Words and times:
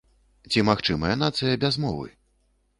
Ці 0.51 0.63
магчымая 0.69 1.13
нацыя 1.27 1.55
без 1.67 1.81
мовы? 1.87 2.13